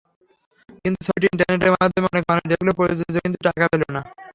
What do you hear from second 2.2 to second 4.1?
মানুষ দেখলেও প্রযোজক কিন্তু টাকা পেল না।